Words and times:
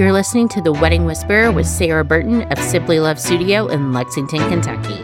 You're 0.00 0.14
listening 0.14 0.48
to 0.48 0.62
The 0.62 0.72
Wedding 0.72 1.04
Whisperer 1.04 1.52
with 1.52 1.66
Sarah 1.66 2.06
Burton 2.06 2.50
of 2.50 2.58
Simply 2.58 2.98
Love 2.98 3.20
Studio 3.20 3.66
in 3.66 3.92
Lexington, 3.92 4.38
Kentucky. 4.48 4.96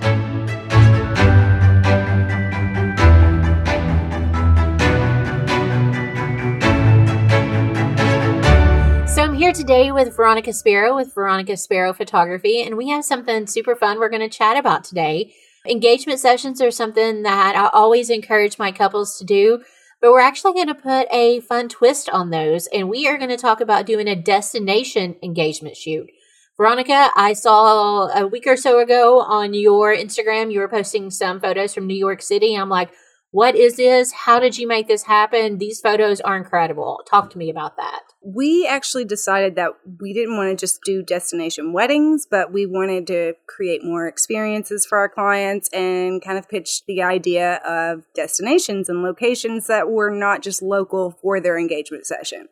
So 9.07 9.23
I'm 9.23 9.35
here 9.35 9.53
today 9.53 9.93
with 9.93 10.17
Veronica 10.17 10.55
Sparrow 10.55 10.97
with 10.97 11.15
Veronica 11.15 11.59
Sparrow 11.59 11.93
Photography, 11.93 12.63
and 12.63 12.79
we 12.79 12.89
have 12.89 13.05
something 13.05 13.47
super 13.47 13.77
fun 13.77 13.99
we're 13.99 14.09
going 14.09 14.23
to 14.23 14.31
chat 14.31 14.57
about 14.57 14.83
today. 14.83 15.35
Engagement 15.69 16.21
sessions 16.21 16.63
are 16.63 16.71
something 16.71 17.23
that 17.23 17.55
I 17.55 17.69
always 17.79 18.09
encourage 18.09 18.59
my 18.59 18.73
couples 18.73 19.19
to 19.19 19.27
do 19.27 19.63
but 20.01 20.11
we're 20.11 20.21
actually 20.21 20.53
going 20.53 20.69
to 20.69 20.75
put 20.75 21.07
a 21.11 21.41
fun 21.41 21.69
twist 21.69 22.09
on 22.11 22.31
those, 22.31 22.67
and 22.69 22.89
we 22.89 23.07
are 23.07 23.17
going 23.19 23.31
to 23.31 23.37
talk 23.37 23.61
about 23.61 23.87
doing 23.87 24.09
a 24.09 24.17
destination 24.17 25.17
engagement 25.23 25.77
shoot. 25.77 26.09
Veronica, 26.57 27.11
I 27.15 27.35
saw 27.35 28.09
a 28.09 28.27
week 28.27 28.47
or 28.47 28.57
so 28.57 28.79
ago 28.79 29.21
on 29.21 29.53
your 29.53 29.95
Instagram, 29.95 30.51
you 30.51 30.61
were 30.61 30.69
posting 30.69 31.11
some 31.11 31.39
photos 31.41 31.75
from 31.75 31.87
New 31.87 31.95
York 31.95 32.23
City. 32.23 32.55
I'm 32.55 32.71
like, 32.71 32.93
what 33.37 33.55
is 33.55 33.77
this? 33.77 34.13
How 34.13 34.41
did 34.41 34.57
you 34.57 34.67
make 34.67 34.89
this 34.89 35.03
happen? 35.03 35.59
These 35.59 35.83
photos 35.83 36.23
are 36.23 36.39
incredible. 36.39 37.03
Talk 37.07 37.29
to 37.33 37.39
me 37.39 37.51
about 37.51 37.77
that 37.77 38.01
we 38.29 38.67
actually 38.67 39.05
decided 39.05 39.55
that 39.55 39.71
we 40.01 40.13
didn't 40.13 40.37
want 40.37 40.51
to 40.51 40.61
just 40.61 40.81
do 40.85 41.01
destination 41.01 41.73
weddings, 41.73 42.27
but 42.29 42.53
we 42.53 42.67
wanted 42.67 43.07
to 43.07 43.35
create 43.47 43.85
more 43.85 44.09
experiences 44.09 44.85
for 44.85 44.99
our 44.99 45.09
clients 45.09 45.69
and 45.73 46.21
kind 46.21 46.37
of 46.37 46.49
pitch 46.49 46.85
the 46.87 47.01
idea 47.03 47.61
of 47.65 48.03
destinations 48.17 48.89
and 48.89 49.01
locations 49.01 49.69
that 49.69 49.89
were 49.89 50.11
not 50.11 50.43
just 50.43 50.61
local 50.61 51.13
for 51.23 51.41
their 51.41 51.57
engagement 51.57 52.05
session. 52.05 52.49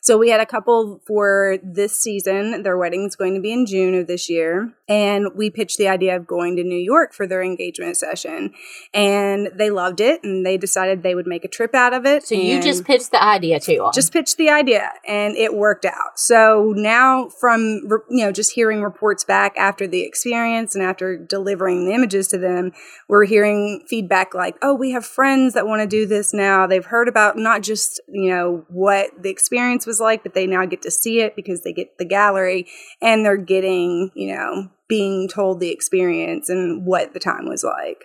So 0.00 0.18
we 0.18 0.30
had 0.30 0.40
a 0.40 0.46
couple 0.46 1.00
for 1.06 1.58
this 1.62 1.96
season. 1.96 2.62
Their 2.62 2.76
wedding's 2.76 3.16
going 3.16 3.34
to 3.34 3.40
be 3.40 3.52
in 3.52 3.66
June 3.66 3.94
of 3.94 4.06
this 4.06 4.28
year. 4.28 4.72
And 4.88 5.28
we 5.34 5.48
pitched 5.48 5.78
the 5.78 5.88
idea 5.88 6.16
of 6.16 6.26
going 6.26 6.56
to 6.56 6.64
New 6.64 6.78
York 6.78 7.14
for 7.14 7.26
their 7.26 7.42
engagement 7.42 7.96
session. 7.96 8.52
And 8.92 9.50
they 9.56 9.70
loved 9.70 10.00
it 10.00 10.22
and 10.24 10.44
they 10.44 10.56
decided 10.56 11.02
they 11.02 11.14
would 11.14 11.26
make 11.26 11.44
a 11.44 11.48
trip 11.48 11.74
out 11.74 11.94
of 11.94 12.04
it. 12.04 12.26
So 12.26 12.34
you 12.34 12.60
just 12.60 12.84
pitched 12.84 13.12
the 13.12 13.22
idea 13.22 13.60
to 13.60 13.78
them. 13.78 13.90
Just 13.94 14.12
pitched 14.12 14.36
the 14.36 14.50
idea 14.50 14.90
and 15.06 15.36
it 15.36 15.54
worked 15.54 15.84
out. 15.84 16.18
So 16.18 16.74
now 16.76 17.28
from 17.28 17.82
you 18.10 18.24
know 18.24 18.32
just 18.32 18.52
hearing 18.52 18.82
reports 18.82 19.24
back 19.24 19.56
after 19.56 19.86
the 19.86 20.02
experience 20.02 20.74
and 20.74 20.84
after 20.84 21.16
delivering 21.16 21.86
the 21.86 21.92
images 21.92 22.26
to 22.28 22.38
them, 22.38 22.72
we're 23.08 23.24
hearing 23.24 23.84
feedback 23.88 24.34
like, 24.34 24.56
"Oh, 24.62 24.74
we 24.74 24.90
have 24.90 25.06
friends 25.06 25.54
that 25.54 25.66
want 25.66 25.80
to 25.80 25.86
do 25.86 26.06
this 26.06 26.34
now. 26.34 26.66
They've 26.66 26.84
heard 26.84 27.08
about 27.08 27.36
not 27.36 27.62
just, 27.62 28.00
you 28.08 28.30
know, 28.30 28.64
what 28.68 29.10
the 29.22 29.30
experience 29.30 29.51
was 29.52 30.00
like, 30.00 30.22
but 30.22 30.34
they 30.34 30.46
now 30.46 30.64
get 30.66 30.82
to 30.82 30.90
see 30.90 31.20
it 31.20 31.36
because 31.36 31.62
they 31.62 31.72
get 31.72 31.98
the 31.98 32.04
gallery 32.04 32.66
and 33.00 33.24
they're 33.24 33.36
getting, 33.36 34.10
you 34.14 34.34
know, 34.34 34.70
being 34.88 35.28
told 35.28 35.60
the 35.60 35.70
experience 35.70 36.48
and 36.48 36.86
what 36.86 37.14
the 37.14 37.20
time 37.20 37.48
was 37.48 37.64
like." 37.64 38.04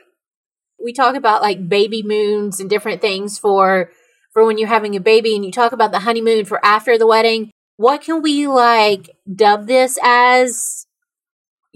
We 0.83 0.93
talk 0.93 1.15
about 1.15 1.41
like 1.41 1.69
baby 1.69 2.03
moons 2.03 2.59
and 2.59 2.69
different 2.69 3.01
things 3.01 3.39
for 3.39 3.91
for 4.33 4.45
when 4.45 4.57
you're 4.57 4.67
having 4.67 4.95
a 4.95 4.99
baby 4.99 5.35
and 5.35 5.43
you 5.43 5.51
talk 5.51 5.71
about 5.71 5.91
the 5.91 5.99
honeymoon 5.99 6.45
for 6.45 6.63
after 6.63 6.97
the 6.97 7.07
wedding. 7.07 7.51
What 7.77 8.01
can 8.01 8.21
we 8.21 8.47
like 8.47 9.15
dub 9.33 9.67
this 9.67 9.97
as 10.03 10.86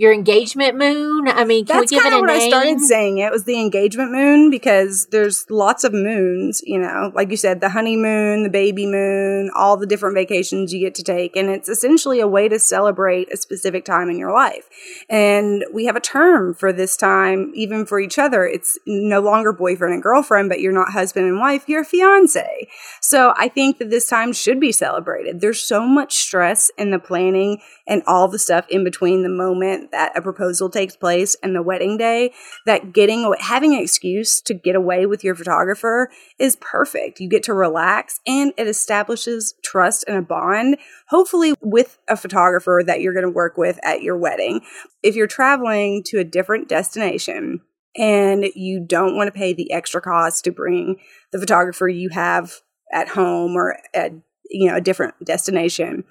your 0.02 0.12
engagement 0.12 0.76
moon? 0.80 1.28
I 1.28 1.46
mean, 1.46 1.64
can 1.64 1.78
That's 1.78 1.92
we 1.92 1.98
give 1.98 2.06
it 2.08 2.14
a 2.14 2.20
what 2.20 2.26
name? 2.26 2.42
I 2.42 2.48
started 2.48 2.80
saying 2.80 3.20
it 3.20 3.32
was 3.32 3.44
the 3.44 3.60
engagement 3.62 4.12
moon 4.12 4.50
because 4.50 5.06
there's 5.12 5.46
lots 5.52 5.84
of 5.84 5.94
moons, 5.94 6.60
you 6.66 6.80
know, 6.80 7.12
like 7.14 7.30
you 7.30 7.38
said, 7.38 7.62
the 7.62 7.70
honeymoon, 7.70 8.42
the 8.42 8.50
baby 8.50 8.88
moon, 8.88 9.52
all 9.56 9.78
the 9.78 9.86
different 9.86 10.16
vacations 10.16 10.74
you 10.74 10.80
get 10.80 10.96
to 10.96 11.04
take. 11.04 11.36
And 11.36 11.52
it's 11.52 11.70
essentially 11.70 12.20
a 12.20 12.28
way 12.28 12.50
to 12.50 12.58
celebrate 12.58 13.32
a 13.32 13.38
specific 13.38 13.86
time 13.86 14.10
in 14.10 14.18
your 14.18 14.34
life. 14.34 14.68
And 15.08 15.66
we 15.72 15.86
have 15.86 15.96
a 15.96 16.02
term 16.02 16.56
for 16.56 16.74
this 16.74 16.98
time, 16.98 17.52
even 17.54 17.86
for 17.86 18.00
each 18.00 18.18
other. 18.18 18.44
It's 18.44 18.80
no 18.88 19.20
longer 19.20 19.54
boyfriend 19.54 19.94
and 19.94 20.02
girlfriend, 20.02 20.50
but 20.50 20.62
you're 20.62 20.74
not 20.74 20.94
husband 20.94 21.28
and 21.28 21.38
wife, 21.40 21.70
you're 21.70 21.82
a 21.82 21.86
fiance. 21.86 22.68
So 23.02 23.36
I 23.38 23.50
think 23.50 23.78
that 23.78 23.92
this 23.92 24.10
time 24.10 24.34
should 24.34 24.60
be 24.60 24.72
celebrated. 24.72 25.42
There's 25.42 25.62
so 25.62 25.86
much 25.86 26.16
stress 26.16 26.72
in 26.76 26.90
the 26.90 26.98
planning 26.98 27.62
and 27.86 28.02
all 28.08 28.28
the 28.28 28.40
stuff 28.40 28.66
in 28.68 28.84
between 28.84 29.22
the 29.22 29.30
moment 29.30 29.91
that 29.92 30.18
a 30.18 30.22
proposal 30.22 30.70
takes 30.70 30.96
place 30.96 31.36
and 31.44 31.56
the 31.56 31.62
wedding 31.62 31.98
day 31.98 32.34
that 32.66 32.94
getting 32.94 33.34
having 33.40 33.74
an 33.74 33.82
excuse 33.82 34.42
to 34.42 34.54
get 34.54 34.76
away 34.76 35.06
with 35.06 35.24
your 35.24 35.36
photographer 35.36 36.10
is 36.40 36.56
perfect. 36.58 37.20
You 37.20 37.30
get 37.30 37.44
to 37.44 37.54
relax 37.54 38.20
and 38.26 38.54
it 38.58 38.68
establishes 38.68 39.56
trust 39.64 40.04
and 40.08 40.18
a 40.18 40.22
bond, 40.22 40.78
hopefully 41.08 41.54
with 41.62 41.98
a 42.08 42.18
photographer 42.18 42.82
that 42.86 43.02
you're 43.02 43.14
going 43.14 43.26
to 43.26 43.30
work 43.30 43.58
with 43.58 43.80
at 43.84 44.02
your 44.02 44.18
wedding. 44.18 44.62
If 45.04 45.16
you're 45.16 45.28
traveling 45.28 46.04
to 46.08 46.20
a 46.20 46.24
different 46.24 46.68
destination, 46.68 47.62
and 47.98 48.46
you 48.56 48.80
don't 48.80 49.16
want 49.16 49.28
to 49.28 49.38
pay 49.38 49.54
the 49.54 49.72
extra 49.72 50.02
cost 50.02 50.46
to 50.46 50.52
bring 50.52 50.98
the 51.32 51.40
photographer 51.40 51.90
you 51.90 52.10
have 52.10 52.62
at 52.94 53.10
home 53.10 53.56
or 53.56 53.78
at 53.94 54.14
you 54.50 54.70
know 54.70 54.78
a 54.78 54.82
different 54.82 55.14
destination 55.26 56.04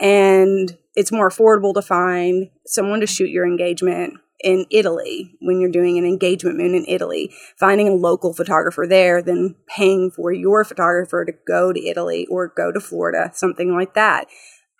and 0.00 0.76
it's 0.94 1.12
more 1.12 1.28
affordable 1.28 1.74
to 1.74 1.82
find 1.82 2.50
someone 2.66 3.00
to 3.00 3.06
shoot 3.06 3.30
your 3.30 3.46
engagement 3.46 4.14
in 4.42 4.66
Italy 4.70 5.36
when 5.40 5.60
you're 5.60 5.70
doing 5.70 5.98
an 5.98 6.04
engagement 6.04 6.58
moon 6.58 6.74
in 6.74 6.84
Italy, 6.88 7.32
finding 7.58 7.88
a 7.88 7.94
local 7.94 8.34
photographer 8.34 8.86
there 8.88 9.22
than 9.22 9.54
paying 9.68 10.10
for 10.10 10.32
your 10.32 10.64
photographer 10.64 11.24
to 11.24 11.32
go 11.46 11.72
to 11.72 11.86
Italy 11.86 12.26
or 12.30 12.52
go 12.54 12.72
to 12.72 12.80
Florida, 12.80 13.30
something 13.34 13.72
like 13.72 13.94
that. 13.94 14.26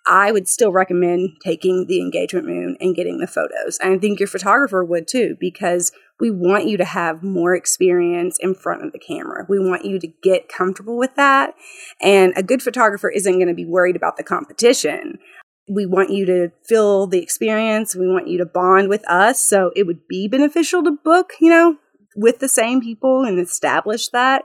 I 0.04 0.32
would 0.32 0.48
still 0.48 0.72
recommend 0.72 1.36
taking 1.44 1.86
the 1.86 2.00
engagement 2.00 2.46
moon 2.46 2.76
and 2.80 2.96
getting 2.96 3.18
the 3.18 3.28
photos. 3.28 3.78
And 3.78 3.94
I 3.94 3.98
think 3.98 4.18
your 4.18 4.26
photographer 4.26 4.84
would 4.84 5.06
too, 5.06 5.36
because 5.38 5.92
we 6.18 6.28
want 6.28 6.66
you 6.66 6.76
to 6.76 6.84
have 6.84 7.22
more 7.22 7.54
experience 7.54 8.36
in 8.40 8.54
front 8.54 8.84
of 8.84 8.92
the 8.92 8.98
camera. 8.98 9.46
We 9.48 9.60
want 9.60 9.84
you 9.84 10.00
to 10.00 10.08
get 10.22 10.48
comfortable 10.48 10.98
with 10.98 11.14
that. 11.14 11.54
And 12.00 12.32
a 12.36 12.42
good 12.42 12.62
photographer 12.62 13.10
isn't 13.10 13.32
going 13.32 13.48
to 13.48 13.54
be 13.54 13.64
worried 13.64 13.96
about 13.96 14.16
the 14.16 14.24
competition 14.24 15.18
we 15.68 15.86
want 15.86 16.10
you 16.10 16.26
to 16.26 16.50
feel 16.64 17.06
the 17.06 17.22
experience. 17.22 17.94
We 17.94 18.08
want 18.08 18.28
you 18.28 18.38
to 18.38 18.46
bond 18.46 18.88
with 18.88 19.08
us. 19.08 19.40
So 19.40 19.72
it 19.76 19.86
would 19.86 20.08
be 20.08 20.28
beneficial 20.28 20.82
to 20.84 20.90
book, 20.90 21.32
you 21.40 21.50
know, 21.50 21.76
with 22.16 22.40
the 22.40 22.48
same 22.48 22.80
people 22.80 23.24
and 23.24 23.38
establish 23.38 24.08
that. 24.08 24.44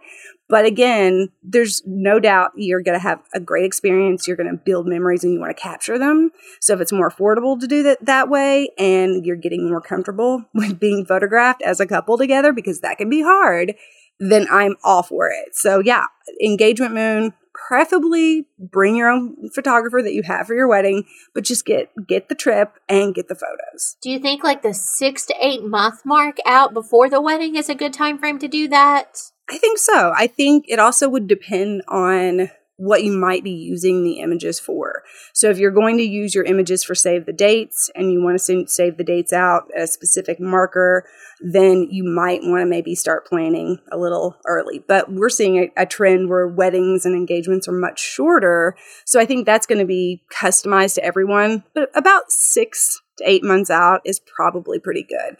But 0.49 0.65
again, 0.65 1.29
there's 1.43 1.81
no 1.85 2.19
doubt 2.19 2.51
you're 2.55 2.81
going 2.81 2.97
to 2.97 3.03
have 3.03 3.21
a 3.33 3.39
great 3.39 3.65
experience. 3.65 4.27
You're 4.27 4.37
going 4.37 4.49
to 4.49 4.55
build 4.63 4.87
memories 4.87 5.23
and 5.23 5.33
you 5.33 5.39
want 5.39 5.55
to 5.55 5.61
capture 5.61 5.99
them. 5.99 6.31
So 6.61 6.73
if 6.73 6.79
it's 6.79 6.93
more 6.93 7.09
affordable 7.09 7.59
to 7.59 7.67
do 7.67 7.83
that 7.83 8.05
that 8.05 8.29
way 8.29 8.69
and 8.77 9.25
you're 9.25 9.35
getting 9.35 9.67
more 9.67 9.81
comfortable 9.81 10.45
with 10.53 10.79
being 10.79 11.05
photographed 11.05 11.61
as 11.63 11.79
a 11.79 11.85
couple 11.85 12.17
together, 12.17 12.53
because 12.53 12.79
that 12.81 12.97
can 12.97 13.09
be 13.09 13.21
hard, 13.21 13.73
then 14.19 14.47
I'm 14.49 14.77
all 14.83 15.03
for 15.03 15.29
it. 15.29 15.53
So 15.53 15.81
yeah, 15.83 16.05
engagement 16.41 16.93
moon, 16.93 17.33
preferably 17.67 18.47
bring 18.57 18.95
your 18.95 19.09
own 19.09 19.49
photographer 19.53 20.01
that 20.01 20.13
you 20.13 20.23
have 20.23 20.47
for 20.47 20.55
your 20.55 20.67
wedding, 20.67 21.03
but 21.33 21.43
just 21.43 21.65
get 21.65 21.91
get 22.07 22.29
the 22.29 22.35
trip 22.35 22.73
and 22.87 23.13
get 23.13 23.27
the 23.27 23.35
photos. 23.35 23.97
Do 24.01 24.09
you 24.09 24.19
think 24.19 24.43
like 24.43 24.61
the 24.61 24.73
6 24.73 25.25
to 25.25 25.35
8 25.39 25.63
month 25.65 26.05
mark 26.05 26.37
out 26.45 26.73
before 26.73 27.09
the 27.09 27.21
wedding 27.21 27.55
is 27.55 27.69
a 27.69 27.75
good 27.75 27.93
time 27.93 28.17
frame 28.17 28.39
to 28.39 28.47
do 28.47 28.67
that? 28.69 29.17
I 29.49 29.57
think 29.57 29.77
so. 29.79 30.13
I 30.15 30.27
think 30.27 30.65
it 30.67 30.79
also 30.79 31.09
would 31.09 31.27
depend 31.27 31.83
on 31.87 32.49
what 32.77 33.03
you 33.03 33.11
might 33.11 33.43
be 33.43 33.51
using 33.51 34.03
the 34.03 34.19
images 34.19 34.59
for. 34.59 35.03
So 35.33 35.49
if 35.49 35.57
you're 35.57 35.71
going 35.71 35.97
to 35.97 36.03
use 36.03 36.35
your 36.35 36.43
images 36.43 36.83
for 36.83 36.93
save 36.93 37.25
the 37.25 37.33
dates 37.33 37.89
and 37.95 38.11
you 38.11 38.23
want 38.23 38.39
to 38.39 38.67
save 38.67 38.97
the 38.97 39.03
dates 39.03 39.33
out 39.33 39.63
a 39.75 39.87
specific 39.87 40.39
marker, 40.39 41.03
then 41.41 41.87
you 41.89 42.03
might 42.03 42.41
want 42.43 42.61
to 42.61 42.65
maybe 42.67 42.93
start 42.93 43.25
planning 43.25 43.79
a 43.91 43.97
little 43.97 44.37
early. 44.45 44.83
But 44.87 45.11
we're 45.11 45.29
seeing 45.29 45.57
a, 45.57 45.81
a 45.81 45.85
trend 45.87 46.29
where 46.29 46.47
weddings 46.47 47.03
and 47.03 47.15
engagements 47.15 47.67
are 47.67 47.73
much 47.73 47.99
shorter. 47.99 48.75
So 49.05 49.19
I 49.19 49.25
think 49.25 49.45
that's 49.45 49.65
going 49.65 49.79
to 49.79 49.85
be 49.85 50.23
customized 50.31 50.95
to 50.95 51.03
everyone. 51.03 51.63
But 51.73 51.89
about 51.95 52.31
six 52.31 53.01
to 53.17 53.27
eight 53.27 53.43
months 53.43 53.71
out 53.71 54.01
is 54.05 54.19
probably 54.19 54.79
pretty 54.79 55.03
good. 55.03 55.35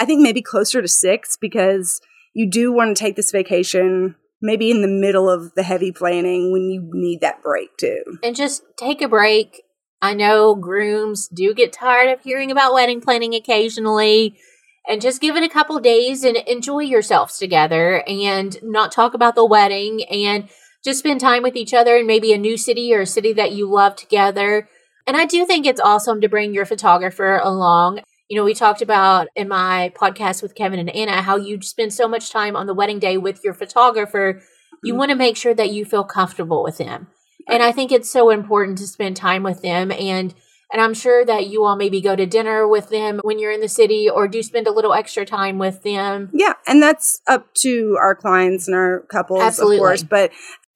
I 0.00 0.04
think 0.04 0.22
maybe 0.22 0.42
closer 0.42 0.82
to 0.82 0.88
six 0.88 1.36
because 1.36 2.00
you 2.34 2.50
do 2.50 2.72
want 2.72 2.96
to 2.96 3.00
take 3.00 3.16
this 3.16 3.30
vacation 3.30 4.16
maybe 4.42 4.70
in 4.70 4.82
the 4.82 4.88
middle 4.88 5.28
of 5.28 5.54
the 5.54 5.62
heavy 5.62 5.92
planning 5.92 6.52
when 6.52 6.70
you 6.70 6.88
need 6.92 7.20
that 7.20 7.42
break 7.42 7.76
too. 7.78 8.02
And 8.22 8.36
just 8.36 8.62
take 8.76 9.02
a 9.02 9.08
break. 9.08 9.62
I 10.02 10.14
know 10.14 10.54
grooms 10.54 11.28
do 11.28 11.54
get 11.54 11.72
tired 11.72 12.10
of 12.10 12.22
hearing 12.22 12.50
about 12.50 12.72
wedding 12.72 13.00
planning 13.00 13.34
occasionally. 13.34 14.38
And 14.88 15.02
just 15.02 15.20
give 15.20 15.36
it 15.36 15.42
a 15.42 15.48
couple 15.48 15.78
days 15.78 16.24
and 16.24 16.38
enjoy 16.38 16.80
yourselves 16.80 17.38
together 17.38 18.02
and 18.08 18.56
not 18.62 18.90
talk 18.90 19.12
about 19.12 19.34
the 19.34 19.44
wedding 19.44 20.02
and 20.04 20.48
just 20.82 21.00
spend 21.00 21.20
time 21.20 21.42
with 21.42 21.54
each 21.54 21.74
other 21.74 21.96
in 21.96 22.06
maybe 22.06 22.32
a 22.32 22.38
new 22.38 22.56
city 22.56 22.92
or 22.94 23.02
a 23.02 23.06
city 23.06 23.34
that 23.34 23.52
you 23.52 23.70
love 23.70 23.94
together. 23.94 24.68
And 25.06 25.16
I 25.16 25.26
do 25.26 25.44
think 25.44 25.66
it's 25.66 25.80
awesome 25.80 26.20
to 26.22 26.28
bring 26.28 26.54
your 26.54 26.64
photographer 26.64 27.38
along. 27.42 28.00
You 28.30 28.36
know, 28.36 28.44
we 28.44 28.54
talked 28.54 28.80
about 28.80 29.26
in 29.34 29.48
my 29.48 29.92
podcast 30.00 30.40
with 30.40 30.54
Kevin 30.54 30.78
and 30.78 30.88
Anna 30.90 31.20
how 31.20 31.36
you 31.36 31.60
spend 31.62 31.92
so 31.92 32.06
much 32.06 32.30
time 32.30 32.54
on 32.54 32.68
the 32.68 32.74
wedding 32.74 33.00
day 33.00 33.18
with 33.18 33.42
your 33.42 33.54
photographer. 33.54 34.40
You 34.84 34.92
mm-hmm. 34.92 34.98
want 34.98 35.10
to 35.10 35.16
make 35.16 35.36
sure 35.36 35.52
that 35.52 35.72
you 35.72 35.84
feel 35.84 36.04
comfortable 36.04 36.62
with 36.62 36.78
them. 36.78 37.08
And 37.48 37.60
I 37.60 37.72
think 37.72 37.90
it's 37.90 38.08
so 38.08 38.30
important 38.30 38.78
to 38.78 38.86
spend 38.86 39.16
time 39.16 39.42
with 39.42 39.62
them 39.62 39.90
and 39.90 40.32
and 40.72 40.80
I'm 40.80 40.94
sure 40.94 41.24
that 41.24 41.48
you 41.48 41.64
all 41.64 41.74
maybe 41.74 42.00
go 42.00 42.14
to 42.14 42.26
dinner 42.26 42.68
with 42.68 42.90
them 42.90 43.20
when 43.24 43.40
you're 43.40 43.50
in 43.50 43.60
the 43.60 43.68
city 43.68 44.08
or 44.08 44.28
do 44.28 44.40
spend 44.40 44.68
a 44.68 44.70
little 44.70 44.94
extra 44.94 45.26
time 45.26 45.58
with 45.58 45.82
them. 45.82 46.30
Yeah, 46.32 46.52
and 46.64 46.80
that's 46.80 47.20
up 47.26 47.52
to 47.54 47.98
our 48.00 48.14
clients 48.14 48.68
and 48.68 48.76
our 48.76 49.00
couples, 49.10 49.42
Absolutely. 49.42 49.78
of 49.78 49.80
course. 49.80 50.02
But 50.04 50.30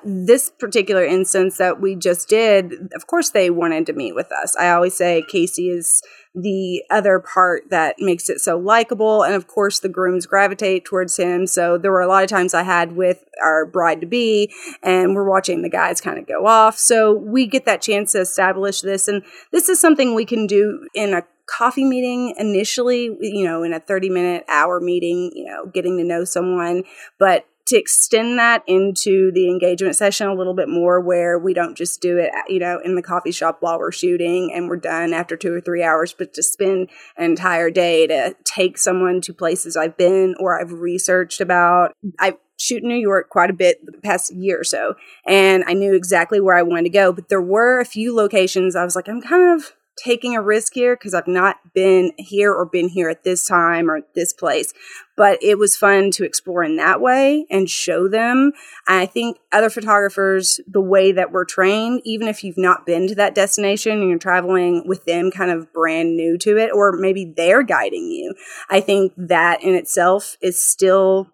this 0.05 0.51
particular 0.51 1.05
instance 1.05 1.59
that 1.59 1.81
we 1.81 1.95
just 1.95 2.29
did, 2.29 2.73
of 2.95 3.07
course, 3.07 3.31
they 3.31 3.51
wanted 3.51 3.87
to 3.87 3.93
meet 3.93 4.17
with 4.17 4.33
us. 4.33 4.57
I 4.57 4.71
always 4.71 4.95
say 4.95 5.23
Casey 5.31 5.69
is 5.71 6.03
the 6.35 6.83
other 6.91 7.21
part 7.21 7.71
that 7.71 7.97
makes 7.99 8.29
it 8.29 8.41
so 8.41 8.59
likable. 8.59 9.23
And 9.23 9.35
of 9.35 9.47
course, 9.47 9.79
the 9.79 9.89
grooms 9.89 10.27
gravitate 10.27 10.85
towards 10.85 11.17
him. 11.17 11.47
So 11.47 11.79
there 11.79 11.93
were 11.93 12.01
a 12.01 12.09
lot 12.09 12.25
of 12.25 12.31
times 12.31 12.55
I 12.55 12.65
had 12.65 12.97
with 12.97 13.25
our 13.43 13.65
bride 13.65 14.01
to 14.01 14.07
be, 14.07 14.53
and 14.83 15.15
we're 15.15 15.29
watching 15.29 15.63
the 15.63 15.69
guys 15.69 16.01
kind 16.01 16.19
of 16.19 16.27
go 16.27 16.47
off. 16.47 16.77
So 16.77 17.13
we 17.13 17.47
get 17.47 17.67
that 17.67 17.83
chance 17.83 18.13
to 18.13 18.21
establish 18.21 18.81
this. 18.81 19.07
And 19.07 19.23
this 19.53 19.69
is 19.69 19.81
something 19.81 20.15
we 20.15 20.25
can 20.25 20.47
do 20.47 20.89
in 20.95 21.15
a 21.15 21.23
coffee 21.47 21.85
meeting 21.85 22.35
initially, 22.39 23.17
you 23.21 23.45
know, 23.45 23.63
in 23.63 23.73
a 23.73 23.81
30 23.81 24.11
minute 24.11 24.45
hour 24.49 24.81
meeting, 24.81 25.31
you 25.35 25.45
know, 25.45 25.67
getting 25.67 25.99
to 25.99 26.05
know 26.05 26.25
someone. 26.25 26.85
But 27.19 27.47
to 27.67 27.77
extend 27.77 28.39
that 28.39 28.63
into 28.67 29.33
the 29.33 29.49
engagement 29.49 29.97
session 29.97 30.27
a 30.27 30.35
little 30.35 30.55
bit 30.55 30.69
more 30.69 31.01
where 31.01 31.39
we 31.39 31.55
don't 31.55 31.77
just 31.77 32.01
do 32.01 32.19
it 32.19 32.31
you 32.49 32.59
know 32.59 32.81
in 32.85 32.95
the 32.95 33.03
coffee 33.03 33.33
shop 33.33 33.59
while 33.61 33.79
we're 33.79 33.93
shooting 33.93 34.53
and 34.53 34.69
we're 34.69 34.77
done 34.77 35.13
after 35.13 35.37
two 35.37 35.53
or 35.53 35.61
three 35.61 35.83
hours 35.83 36.15
but 36.17 36.35
to 36.35 36.43
spend 36.43 36.91
an 37.17 37.25
entire 37.25 37.71
day 37.71 38.07
to 38.07 38.35
take 38.45 38.79
someone 38.79 39.21
to 39.21 39.33
places 39.33 39.77
i've 39.77 39.97
been 39.97 40.35
or 40.39 40.61
i've 40.61 40.73
researched 40.73 41.41
about. 41.41 41.93
I 42.19 42.37
shoot 42.59 42.83
in 42.83 42.89
new 42.89 42.95
york 42.95 43.29
quite 43.31 43.51
a 43.51 43.55
bit 43.55 43.85
the 43.85 43.93
past 43.93 44.33
year 44.33 44.61
or 44.61 44.65
so 44.65 44.95
and 45.27 45.65
i 45.67 45.73
knew 45.73 45.95
exactly 45.95 46.41
where 46.41 46.57
i 46.57 46.63
wanted 46.63 46.85
to 46.85 46.91
go 46.91 47.13
but 47.13 47.29
there 47.29 47.43
were 47.43 47.81
a 47.81 47.85
few 47.85 48.15
locations 48.15 48.77
i 48.77 48.85
was 48.85 48.95
like 48.95 49.09
i'm 49.09 49.21
kind 49.21 49.61
of 49.61 49.73
taking 49.97 50.35
a 50.35 50.43
risk 50.43 50.75
here 50.75 50.97
because 50.97 51.15
I've 51.15 51.29
not 51.29 51.57
been 51.73 52.13
here 52.19 52.53
or 52.53 52.67
been 52.67 52.89
here 52.89 53.09
at 53.09 53.25
this 53.25 53.47
time 53.47 53.91
or 53.91 54.01
this 54.15 54.33
place. 54.33 54.73
But 55.17 55.39
it 55.43 55.59
was 55.59 55.77
fun 55.77 56.11
to 56.13 56.25
explore 56.25 56.65
in 56.65 56.77
that 56.77 57.01
way 57.01 57.47
and 57.51 57.71
show 57.71 58.09
them. 58.09 58.53
I 58.89 59.07
think 59.07 59.39
other 59.53 59.71
photographers, 59.71 60.61
the 60.67 60.81
way 60.81 61.13
that 61.13 61.31
we're 61.31 61.45
trained, 61.45 62.03
even 62.05 62.27
if 62.27 62.43
you've 62.43 62.59
not 62.59 62.87
been 62.87 63.07
to 63.09 63.15
that 63.15 63.35
destination 63.35 64.01
and 64.01 64.09
you're 64.09 64.19
traveling 64.19 64.83
with 64.87 65.05
them 65.05 65.31
kind 65.31 65.51
of 65.51 65.73
brand 65.73 66.17
new 66.17 66.37
to 66.39 66.57
it, 66.57 66.71
or 66.73 66.93
maybe 66.93 67.33
they're 67.37 67.63
guiding 67.63 68.11
you, 68.11 68.35
I 68.69 68.81
think 68.81 69.13
that 69.17 69.63
in 69.63 69.75
itself 69.75 70.37
is 70.43 70.61
still 70.61 71.31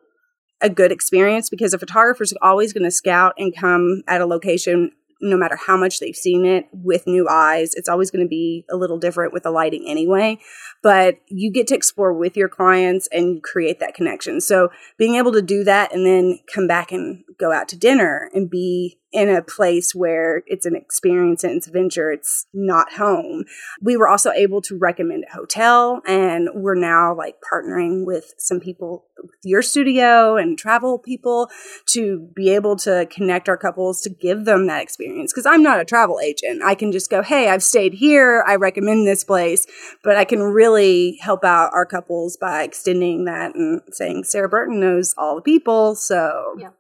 a 0.61 0.69
good 0.69 0.93
experience 0.93 1.49
because 1.49 1.73
a 1.73 1.79
photographer 1.79 2.23
is 2.23 2.35
always 2.43 2.75
going 2.75 2.85
to 2.85 2.91
scout 2.91 3.33
and 3.39 3.57
come 3.57 4.03
at 4.07 4.21
a 4.21 4.27
location 4.27 4.93
no 5.21 5.37
matter 5.37 5.57
how 5.57 5.77
much 5.77 6.01
they've 6.01 6.17
seen 6.17 6.45
it 6.45 6.67
with 6.73 7.07
new 7.07 7.29
eyes. 7.29 7.75
It's 7.75 7.89
always 7.89 8.11
going 8.11 8.25
to 8.25 8.29
be 8.29 8.65
a 8.71 8.77
little 8.77 8.99
different 8.99 9.33
with 9.33 9.43
the 9.43 9.51
lighting 9.51 9.85
anyway, 9.87 10.39
but 10.83 11.19
you 11.27 11.53
get 11.53 11.67
to 11.69 11.75
explore 11.75 12.13
with 12.13 12.37
your 12.37 12.49
clients 12.49 13.09
and 13.13 13.43
create 13.43 13.81
that 13.81 13.95
connection. 13.95 14.41
So 14.41 14.71
being 14.97 15.17
able 15.17 15.33
to 15.33 15.43
do 15.43 15.65
that 15.65 15.95
and 15.95 16.07
then 16.07 16.41
come 16.53 16.67
back 16.67 16.93
and 16.93 17.25
go 17.39 17.53
out 17.53 17.69
to 17.69 17.77
dinner 17.77 18.31
and 18.35 18.51
be 18.51 18.99
in 19.13 19.29
a 19.29 19.43
place 19.43 19.95
where 19.95 20.43
it's 20.47 20.67
an 20.67 20.77
experience 20.77 21.43
and 21.43 21.57
it's 21.57 21.67
venture, 21.67 22.13
it's 22.13 22.47
not 22.53 22.93
home. 22.93 23.45
We 23.81 23.97
were 23.97 24.09
also 24.09 24.31
able 24.31 24.63
to 24.63 24.79
recommend 24.79 25.25
a 25.25 25.35
hotel 25.35 26.01
and 26.07 26.49
we're 26.55 26.77
now 26.77 27.15
like 27.15 27.37
partnering 27.41 28.07
with 28.07 28.35
some 28.39 28.61
people 28.61 29.07
your 29.43 29.63
studio 29.63 30.37
and 30.37 30.59
travel 30.59 30.99
people 30.99 31.51
to 31.87 32.29
be 32.35 32.55
able 32.55 32.77
to 32.77 33.07
connect 33.11 33.49
our 33.49 33.57
couples 33.57 34.01
to 34.03 34.11
give 34.11 34.45
them 34.45 34.67
that 34.67 34.83
experience. 34.83 35.33
Cause 35.33 35.47
I'm 35.47 35.63
not 35.63 35.81
a 35.81 35.85
travel 35.85 36.21
agent. 36.21 36.63
I 36.65 36.75
can 36.75 36.93
just 36.93 37.11
go, 37.11 37.23
Hey, 37.23 37.49
I've 37.49 37.63
stayed 37.63 37.95
here. 37.95 38.45
I 38.47 38.57
recommend 38.57 39.07
this 39.07 39.25
place, 39.25 39.67
but 40.03 40.17
I 40.17 40.25
can 40.25 40.41
really 40.41 41.19
help 41.21 41.45
out 41.45 41.73
our 41.73 41.87
couples 41.87 42.37
by 42.37 42.63
extending 42.63 43.25
that 43.25 43.55
and 43.55 43.81
saying 43.91 44.25
Sarah 44.25 44.49
Burton 44.49 44.81
knows 44.81 45.15
all 45.17 45.37
the 45.37 45.43
people. 45.43 45.95
So 45.95 46.55
yeah. 46.59 46.71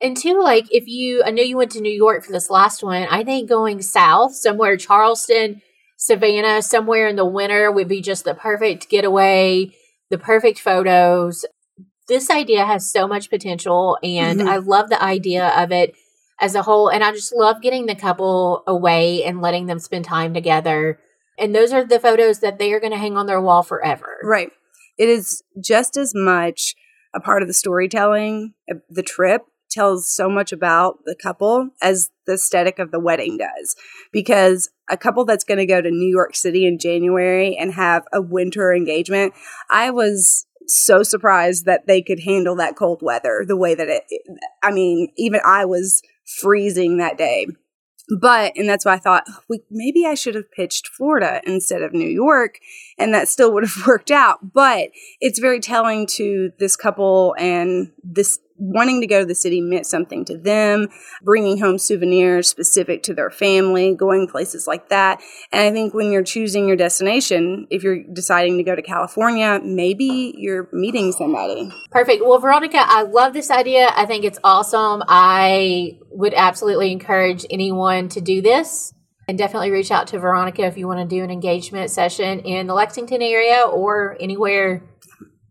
And 0.00 0.16
two, 0.16 0.42
like 0.42 0.66
if 0.70 0.86
you, 0.86 1.22
I 1.24 1.30
know 1.30 1.42
you 1.42 1.56
went 1.56 1.70
to 1.72 1.80
New 1.80 1.92
York 1.92 2.24
for 2.24 2.32
this 2.32 2.50
last 2.50 2.82
one. 2.82 3.06
I 3.10 3.24
think 3.24 3.48
going 3.48 3.80
south 3.80 4.34
somewhere, 4.34 4.76
Charleston, 4.76 5.62
Savannah, 5.96 6.60
somewhere 6.60 7.08
in 7.08 7.16
the 7.16 7.24
winter 7.24 7.72
would 7.72 7.88
be 7.88 8.02
just 8.02 8.24
the 8.24 8.34
perfect 8.34 8.90
getaway, 8.90 9.70
the 10.10 10.18
perfect 10.18 10.60
photos. 10.60 11.46
This 12.08 12.30
idea 12.30 12.66
has 12.66 12.90
so 12.90 13.08
much 13.08 13.30
potential, 13.30 13.98
and 14.02 14.40
mm-hmm. 14.40 14.48
I 14.48 14.56
love 14.58 14.90
the 14.90 15.02
idea 15.02 15.48
of 15.48 15.72
it 15.72 15.94
as 16.40 16.54
a 16.54 16.62
whole. 16.62 16.88
And 16.88 17.02
I 17.02 17.12
just 17.12 17.34
love 17.34 17.62
getting 17.62 17.86
the 17.86 17.94
couple 17.94 18.62
away 18.66 19.24
and 19.24 19.40
letting 19.40 19.66
them 19.66 19.78
spend 19.78 20.04
time 20.04 20.34
together. 20.34 20.98
And 21.38 21.54
those 21.54 21.72
are 21.72 21.84
the 21.84 22.00
photos 22.00 22.40
that 22.40 22.58
they 22.58 22.72
are 22.72 22.80
going 22.80 22.92
to 22.92 22.98
hang 22.98 23.16
on 23.16 23.26
their 23.26 23.40
wall 23.40 23.62
forever. 23.62 24.18
Right. 24.22 24.50
It 24.98 25.08
is 25.08 25.42
just 25.60 25.96
as 25.96 26.12
much 26.14 26.74
a 27.14 27.20
part 27.20 27.42
of 27.42 27.48
the 27.48 27.54
storytelling, 27.54 28.54
the 28.88 29.02
trip, 29.02 29.42
tells 29.74 30.14
so 30.14 30.28
much 30.28 30.52
about 30.52 30.98
the 31.04 31.16
couple 31.20 31.70
as 31.82 32.10
the 32.26 32.34
aesthetic 32.34 32.78
of 32.78 32.90
the 32.90 33.00
wedding 33.00 33.38
does. 33.38 33.74
Because 34.12 34.70
a 34.88 34.96
couple 34.96 35.24
that's 35.24 35.44
going 35.44 35.58
to 35.58 35.66
go 35.66 35.80
to 35.80 35.90
New 35.90 36.08
York 36.08 36.34
City 36.34 36.66
in 36.66 36.78
January 36.78 37.56
and 37.56 37.74
have 37.74 38.04
a 38.12 38.22
winter 38.22 38.72
engagement, 38.72 39.34
I 39.70 39.90
was 39.90 40.46
so 40.66 41.02
surprised 41.02 41.66
that 41.66 41.86
they 41.86 42.02
could 42.02 42.20
handle 42.20 42.56
that 42.56 42.76
cold 42.76 43.00
weather 43.02 43.44
the 43.46 43.56
way 43.56 43.74
that 43.74 43.88
it, 43.88 44.04
I 44.62 44.70
mean, 44.70 45.08
even 45.16 45.40
I 45.44 45.64
was 45.64 46.02
freezing 46.40 46.98
that 46.98 47.18
day. 47.18 47.46
But, 48.20 48.52
and 48.56 48.68
that's 48.68 48.84
why 48.84 48.94
I 48.94 48.98
thought, 48.98 49.24
oh, 49.28 49.40
we, 49.48 49.62
maybe 49.70 50.04
I 50.06 50.14
should 50.14 50.34
have 50.34 50.50
pitched 50.52 50.88
Florida 50.88 51.40
instead 51.46 51.80
of 51.80 51.94
New 51.94 52.08
York, 52.08 52.58
and 52.98 53.14
that 53.14 53.28
still 53.28 53.52
would 53.54 53.64
have 53.64 53.82
worked 53.86 54.10
out. 54.10 54.52
But 54.52 54.90
it's 55.20 55.38
very 55.38 55.60
telling 55.60 56.06
to 56.08 56.50
this 56.58 56.76
couple 56.76 57.34
and 57.38 57.92
this 58.02 58.38
wanting 58.56 59.00
to 59.00 59.06
go 59.06 59.20
to 59.20 59.26
the 59.26 59.34
city 59.34 59.60
meant 59.60 59.86
something 59.86 60.24
to 60.24 60.38
them, 60.38 60.88
bringing 61.22 61.58
home 61.58 61.78
souvenirs 61.78 62.48
specific 62.48 63.02
to 63.02 63.14
their 63.14 63.30
family, 63.30 63.94
going 63.94 64.28
places 64.28 64.66
like 64.66 64.88
that. 64.88 65.20
And 65.52 65.62
I 65.62 65.72
think 65.72 65.94
when 65.94 66.12
you're 66.12 66.22
choosing 66.22 66.68
your 66.68 66.76
destination, 66.76 67.66
if 67.70 67.82
you're 67.82 68.02
deciding 68.12 68.56
to 68.58 68.62
go 68.62 68.76
to 68.76 68.82
California, 68.82 69.60
maybe 69.62 70.34
you're 70.36 70.68
meeting 70.72 71.12
somebody. 71.12 71.70
Perfect. 71.90 72.22
Well, 72.24 72.38
Veronica, 72.38 72.78
I 72.80 73.02
love 73.02 73.32
this 73.32 73.50
idea. 73.50 73.90
I 73.94 74.06
think 74.06 74.24
it's 74.24 74.38
awesome. 74.44 75.02
I 75.08 75.98
would 76.10 76.34
absolutely 76.34 76.92
encourage 76.92 77.44
anyone 77.50 78.08
to 78.10 78.20
do 78.20 78.40
this. 78.40 78.92
And 79.26 79.38
definitely 79.38 79.70
reach 79.70 79.90
out 79.90 80.08
to 80.08 80.18
Veronica 80.18 80.64
if 80.66 80.76
you 80.76 80.86
want 80.86 81.00
to 81.00 81.06
do 81.06 81.24
an 81.24 81.30
engagement 81.30 81.90
session 81.90 82.40
in 82.40 82.66
the 82.66 82.74
Lexington 82.74 83.22
area 83.22 83.62
or 83.62 84.18
anywhere 84.20 84.82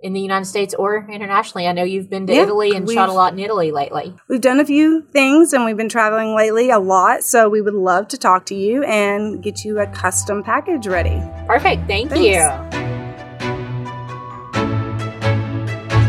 in 0.03 0.13
the 0.13 0.19
United 0.19 0.45
States 0.45 0.75
or 0.75 1.07
internationally. 1.09 1.65
I 1.65 1.71
know 1.71 1.83
you've 1.83 2.09
been 2.09 2.27
to 2.27 2.33
yeah, 2.33 2.43
Italy 2.43 2.75
and 2.75 2.87
shot 2.89 3.07
a 3.09 3.13
lot 3.13 3.33
in 3.33 3.39
Italy 3.39 3.71
lately. 3.71 4.13
We've 4.27 4.41
done 4.41 4.59
a 4.59 4.65
few 4.65 5.07
things 5.11 5.53
and 5.53 5.65
we've 5.65 5.77
been 5.77 5.89
traveling 5.89 6.35
lately 6.35 6.69
a 6.69 6.79
lot. 6.79 7.23
So 7.23 7.49
we 7.49 7.61
would 7.61 7.73
love 7.73 8.09
to 8.09 8.17
talk 8.17 8.45
to 8.47 8.55
you 8.55 8.83
and 8.83 9.41
get 9.41 9.63
you 9.63 9.79
a 9.79 9.87
custom 9.87 10.43
package 10.43 10.87
ready. 10.87 11.23
Perfect. 11.47 11.87
Thank 11.87 12.09
Thanks. 12.11 12.25
you. 12.25 12.41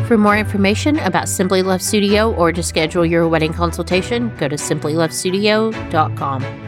For 0.09 0.19
more 0.19 0.37
information 0.37 0.99
about 0.99 1.31
Simply 1.31 1.63
Love 1.63 1.81
Studio 1.81 2.35
or 2.35 2.53
to 2.53 2.63
schedule 2.63 3.07
your 3.07 3.27
wedding 3.27 3.55
consultation, 3.55 4.37
go 4.37 4.49
to 4.49 4.57
simplylovestudio.com. 4.57 6.64